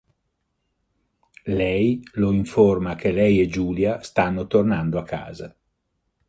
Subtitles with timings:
[1.43, 5.55] Lei lo informa che lei e Julia stanno tornando a casa.